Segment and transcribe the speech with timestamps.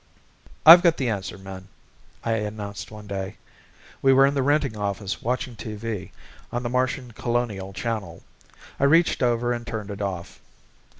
[0.65, 1.67] "I've got the answer, Min,"
[2.23, 3.37] I announced one day.
[4.01, 6.09] We were in the Renting Office watching TV
[6.51, 8.23] on the Martian Colonial channel.
[8.79, 10.41] I reached over and turned it off.